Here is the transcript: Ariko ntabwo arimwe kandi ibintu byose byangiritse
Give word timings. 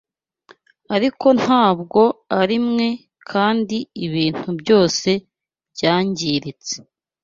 Ariko 0.95 1.27
ntabwo 1.41 2.01
arimwe 2.41 2.87
kandi 3.31 3.77
ibintu 4.05 4.49
byose 4.61 5.09
byangiritse 5.73 6.75